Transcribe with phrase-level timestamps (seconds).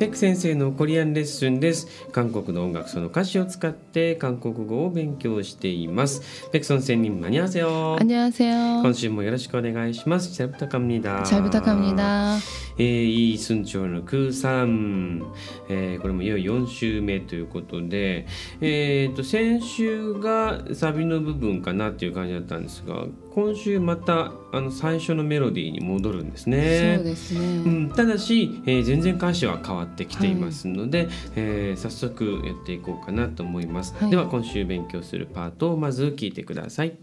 [0.00, 8.82] ペク先生のコリアンレッスンです韓国の音楽その歌詞を使って韓国語を勉強していますペク先生に間に合わせよ 안녕하세요.
[8.82, 12.36] 今週もよろしくお願いします 잘 부탁합니다 잘 부탁합니다.
[12.78, 15.22] えー、イ・スンチョルのクーサン、
[15.70, 18.26] えーこれもいよいよ4週目ということで、
[18.60, 26.95] えー、と先週がサビの部分かなっていう感じだったんですが 今週またあの最初のメロディーに戻るんですね。
[26.97, 27.83] そうですうね。
[27.85, 36.97] ん、ただし、えー全然歌詞は変わってきていますので、えー早速やっていこうかなと思います、はいでは今週勉強するパートをまず聞いてください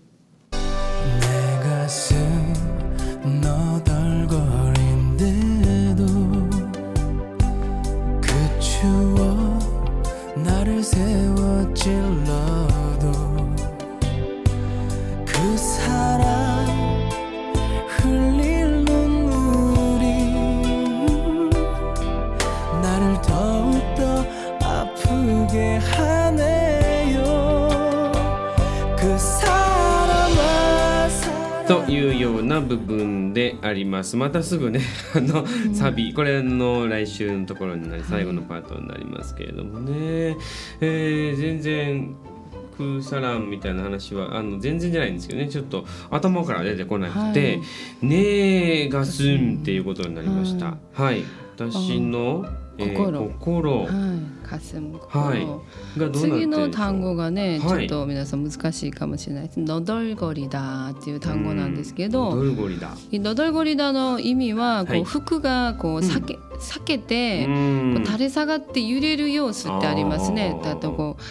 [32.61, 34.17] な部分であります。
[34.17, 34.81] またすぐね
[35.15, 40.37] あのサビ、これの来週のところになり最後のパートになりますけれどもね、
[40.81, 42.17] えー全然
[42.77, 45.49] クーサランみたいな話はあの全然じゃないんですけどね。
[45.49, 47.61] ちょっと頭から出てこなくてはい
[48.07, 50.77] 「ねえがすん」っていうことになりました。
[50.95, 51.25] はい、
[51.57, 52.47] 私の、
[52.79, 53.31] 心。
[53.41, 53.79] 心。
[53.81, 53.89] はい。
[54.49, 56.39] 가슴はいがどうなってるんでしょう。
[56.39, 57.87] 次の単語がね、はい。
[57.89, 59.49] ちょっと皆さん難しいかもしれない。
[59.49, 59.61] です。
[59.61, 62.91] のどりごりだっていう単語なんですけドど、ルゴリだ。
[63.13, 65.05] のどりごりだの意味はこう、はい。
[65.05, 67.45] 服がこう裂け、裂けて、
[68.07, 70.59] 垂れ下がって揺れる様子ってありますね。
[70.63, 70.73] あー。
[70.73, 71.23] あとこう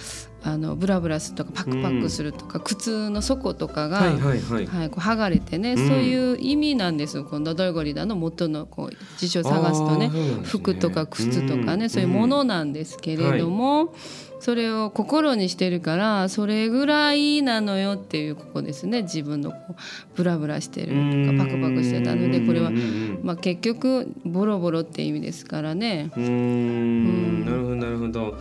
[0.48, 4.66] あのブラブラするとかパクパクするとか、靴の底とかが、はいはいはい。
[4.66, 5.88] はい、こう剥がれてね、うん。
[5.90, 7.26] そういう意味なんですよ。
[7.26, 10.12] このノドルゴリラの元のこう辞書を探すとねね。
[10.44, 11.90] 服とか靴とかね、うん。
[11.90, 13.94] そういうものなんですけれども、
[14.40, 19.04] それを心にしてるからそれぐらいなのよっていうここですね。
[19.04, 19.76] 自分のこう
[20.16, 20.94] ブラブラしてると
[21.38, 26.12] かパクパクしてたのでこれはうん、うんまあ、結局ボロボロって意味ですからね。
[26.16, 26.24] うん。
[26.26, 27.46] うん。
[27.46, 28.38] なるほどなるほど。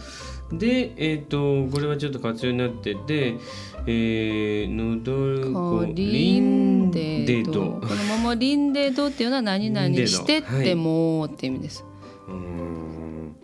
[0.53, 3.37] で、えっ、とこれはちょっと活用になってて、
[3.87, 7.53] えー、のどるこうこリンデデド。
[7.53, 11.85] ドこのままリンデドっていうのは何々してってもって意味です。
[12.29, 12.96] うん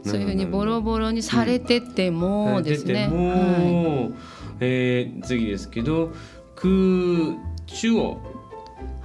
[0.05, 3.09] そういうふうにボロボロにされてってもですね。
[3.11, 4.11] は
[4.61, 6.13] えー次ですけど
[6.55, 6.71] 空
[7.67, 8.21] 中を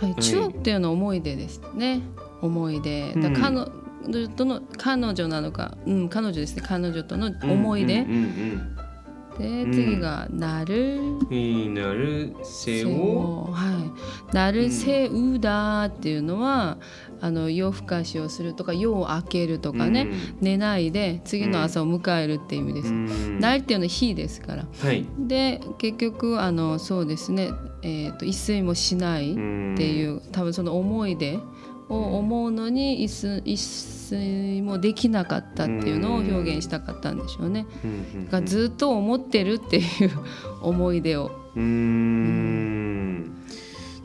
[0.01, 2.01] い、はい、中央っていうのは思い出ですね。
[2.41, 3.13] 思い出。
[3.13, 3.71] だから彼
[4.07, 6.63] 女との彼女なのか、うん彼女ですね。
[6.65, 8.01] 彼女との思い出。
[8.01, 8.77] うんうん
[9.37, 10.99] で次がなる。
[10.99, 13.91] うんになるせをは
[14.31, 16.77] い、なるせうだっていうのは、
[17.19, 20.07] あの夜更かしをするとか夜を明けるとかね、
[20.41, 22.89] 寝ないで次の朝を迎えるっていう意味です。
[22.89, 23.39] うん。
[23.39, 24.66] なるっていうのは日ですから。
[24.79, 25.05] はい。
[25.19, 27.51] で結局あのそうですね、
[27.81, 31.39] えー、と一睡もしないっていう多分その思い出
[31.89, 33.59] を思うのに一睡一
[34.11, 37.66] 睡もできなかったっていうのを表現したかったんでしょうね。
[37.83, 39.83] うんうんがずっと思ってるっていう
[40.61, 41.31] 思い出を。
[41.56, 42.56] うーん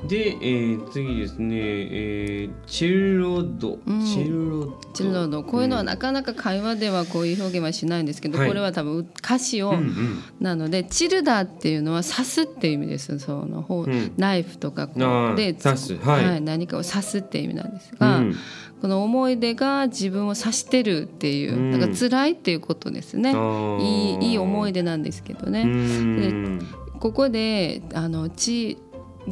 [0.09, 4.05] で、えー次ですね、えーチェロド、うん。
[4.05, 4.81] チェロド。
[4.93, 5.45] チルノード。
[5.45, 8.49] こういうのはなかなか会話ではこういう表現はしないんですけど、はい。
[8.49, 10.23] これは多分歌詞を、うんうん。
[10.41, 14.13] なのでチルダっていうのは刺すっていう意味ですその方、うん。
[14.17, 14.95] ナイフとかこ
[15.35, 15.37] う。
[15.37, 15.97] で刺す。
[15.97, 16.41] はい。
[16.41, 18.35] 何かを刺すっていう意味なんですが、うん。
[18.81, 21.73] この思い出が自分を刺してるっていう、うん。
[21.73, 23.33] だから辛いっていうことですね。
[23.81, 26.61] いいいい思い出なんですけどうね、ん
[26.99, 28.79] ここであのち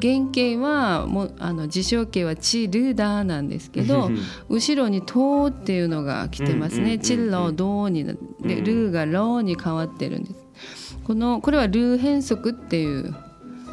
[0.00, 4.18] 原型はもうあの辞書形はチルダーなんですけどうん。
[4.48, 8.18] 後ろにトーっていうのが来てますね、チルロドーになで
[8.58, 10.98] うんルーがローに変わってるんです。
[11.04, 13.14] このこれはルー変則っていう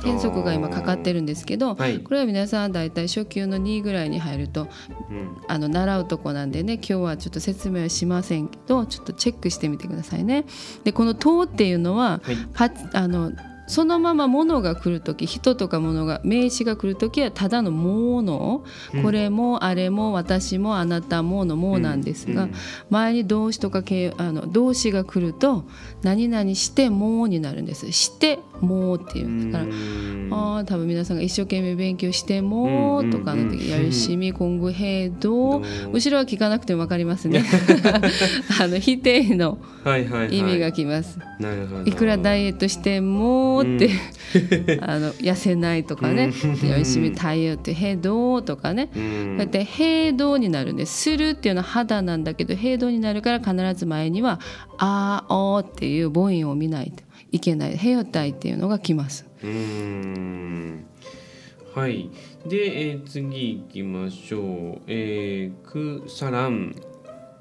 [0.03, 2.00] 変則が今かかってるんですけど、はい。
[2.00, 4.67] これは皆さん大体初級の2ぐらいに入ると
[5.09, 5.37] うん。
[5.47, 10.46] あの習うとこなんでね今日はちょっと説明はしませんけどちょっとチェックしてみてくださいね。
[10.84, 12.37] でこの「と」っていうのは、はい。
[12.53, 13.31] パあの
[13.67, 18.64] そのまま物が来る時人とか物が名詞が来る時はただの「もの」
[19.03, 22.53] これもあれも私もあなたもの「も」なんですが、うん
[22.90, 25.66] 前に動詞とか形あの動詞が来ると
[26.02, 27.91] 「何々しても」になるんです。
[27.91, 30.29] してもっていうんだからうん。
[30.31, 33.52] ああ多分皆さんが一生懸命勉強してもとかのうんうん。
[33.52, 35.61] うん時やるしみ今後へど
[35.91, 37.43] 後ろは聞かなくても分かりますね。
[38.61, 40.37] あの否定のはいはいはい。
[40.37, 41.84] 意味がきます、なるほど。
[41.84, 43.89] いくらダイエットしても」って、
[44.75, 46.31] うん、 あの痩せないとかね
[46.63, 54.39] 「よいしみ太陽」って「平等」とかね、こうやって平等になるんです「する」っていうのは肌なんだけど平等になるから必ず前には
[54.77, 57.77] 「あお」っていう母音を見ないといけない。
[57.77, 59.25] 平体っていうのがきます。
[59.47, 60.85] ん。
[61.73, 62.09] はい。
[62.47, 66.75] で、えー、次いきましょう「えー、くさらん」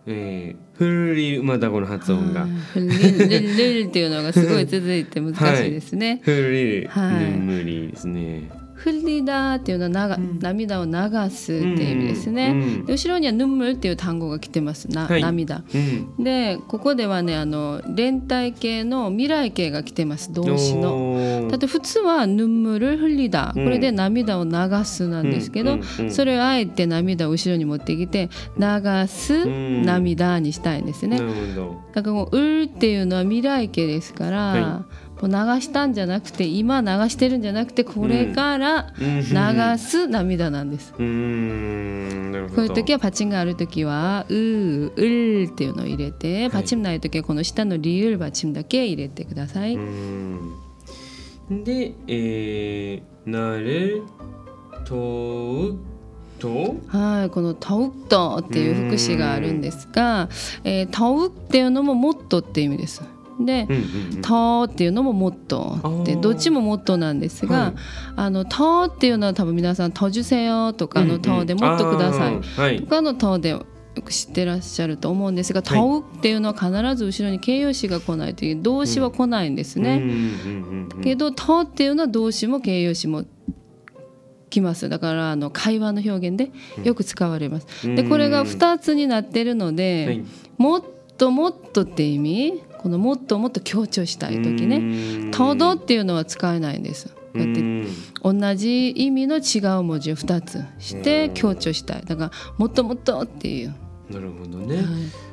[0.08, 2.46] えー、フリまたこの発音が。
[2.74, 6.20] ルルルルっていうのがすごい続いて難しいですね。
[6.22, 7.32] フリはい。
[7.32, 10.92] ぬむりですねフリダーっていうのはなが、涙を流
[11.30, 12.52] すっていう意味ですね。
[12.52, 12.86] うん。
[12.86, 14.90] で後ろにはヌンムルっていう単語が来てます。
[14.90, 15.22] な、はい。
[15.22, 15.64] 涙。
[15.74, 15.78] う
[16.20, 16.24] ん。
[16.24, 21.48] でここではねあの連帯形の未来形が来てます動詞の。
[21.50, 24.50] だって普通は「ヌンムルフリダ」これで涙を流
[24.84, 25.78] すなんですけど、
[26.08, 29.82] それをあえて涙を後ろに持ってきて流すん。
[29.84, 31.20] 涙にしたいんですね。
[31.94, 34.86] だからこう「うる」っていうのは未来形ですから、はもう
[35.22, 35.28] 流
[35.60, 40.92] したんじゃなくて今流してるんじゃなくてこれからうん流す涙なんです。
[40.98, 42.50] うーん。
[42.54, 49.78] こういう時はパチンがある時は「う」「うる」っていうのを入れてパチンない時はこの下の「リウル」パチンだけ入れてください。
[51.50, 54.02] で、えー、なる
[54.84, 55.78] とう
[56.38, 60.28] とはい、この「タウット」っていう副詞があるんですが
[60.64, 63.02] 「えー、タウ」っていうのも「もっと」っていう意味です。
[63.40, 63.76] でうん
[64.16, 67.74] うん「タっていうのも「もっと」でどっちも「もっと」なんですが、はい。
[68.16, 72.34] あの「タっていうのは多分皆さん「タジュセヨ」とかの「タでもっとください。
[72.34, 72.86] あーはい。
[72.88, 73.66] 他の「タでよ
[74.04, 80.02] く知ってらっしゃると思うんですが「タウ」っていうのは必ず後ろに形容詞が来ないという動詞は来ないんですね。
[81.02, 83.24] けど「タっていうのは動詞も形容詞も
[84.50, 84.88] 来ます。
[84.88, 86.50] だからあの会話の表現で
[86.84, 87.66] よく使われます。
[87.94, 90.24] でこれが2つになってるので、はい。
[90.58, 90.82] もっ
[91.18, 97.08] ともっとって意味このもっともっと強調したい時ねね「とど」っていうのは使えないんです。
[97.08, 97.84] こうやって
[98.22, 102.02] 同じ意味の違う文字を2つして強調したい。
[102.06, 103.74] だから「もっともっと」っていう。
[104.08, 104.84] なるほどね、はい。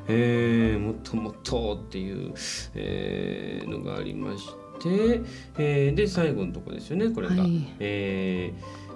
[0.08, 2.34] えーもっともっとっていう、
[2.74, 4.48] えーのがありまし
[4.82, 5.22] て、
[5.60, 7.68] えーで最後のとこですよねこれが、はい。
[7.80, 8.52] え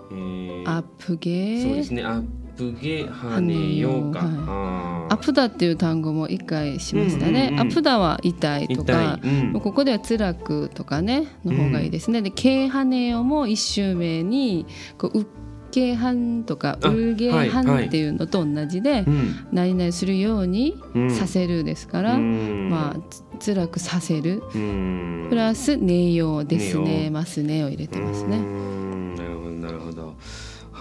[0.09, 2.23] ーえーアップゲそうですねアッ
[2.57, 5.13] プゲハネヨウか、はあー。
[5.13, 7.31] アプダっていう単語も一回しましたね。
[7.31, 9.53] うんうんうんアプダは痛いとか、うん。
[9.53, 12.21] ここでは辛くとかねの方がいいですね。
[12.21, 14.65] で、ケイハネヨも一周目に
[14.97, 15.27] こうウッ
[15.71, 19.35] ケハンとかあウルゲハンっていうのと同じで、うん。
[19.51, 22.69] 何々するようにうんさせるですから、うん。
[22.69, 24.41] まあつ辛くさせる。
[24.55, 25.27] うん。
[25.29, 28.39] プラスネヨですネねヨますねを入れてますね。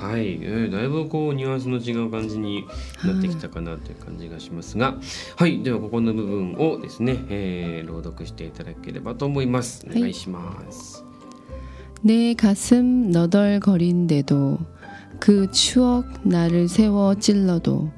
[0.05, 2.65] はい、えーだいぶこうニュアンスの違う感じに
[3.03, 4.97] なってきたかなという感じがしますが
[5.35, 11.03] はい、ではここの部分をですね、えー朗読していただければと思いますお願いします、
[12.03, 14.59] 내 가슴 너덜거린데도
[15.19, 17.91] 그 추억 나를 세워 찔러도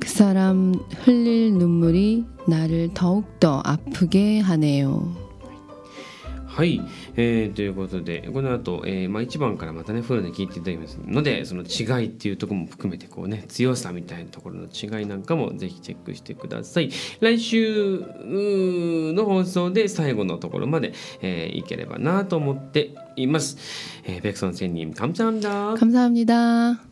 [0.00, 0.74] 그 사람
[1.04, 5.17] 흘릴 눈물이 나를 더욱더 아프게 하네요.
[6.58, 6.80] はい、
[7.16, 20.92] えーということでこの後、えーまあ1番からまたねフルで聞いていただきますのでその違いっていうところも含めてこうね強さみたいなところの違いなんかもぜひチェックしてください来週うーの放送で最後のところまで、
[21.22, 23.56] えーいければなと思っています、
[24.04, 26.87] えー、백선생님 감사합니다 감사합니다.